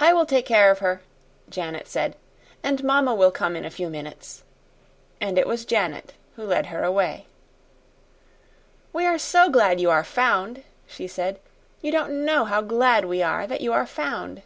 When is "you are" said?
9.80-10.02, 13.60-13.86